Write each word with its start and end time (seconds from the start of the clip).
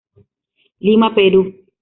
Lima, 0.79 1.13
Perú. 1.13 1.45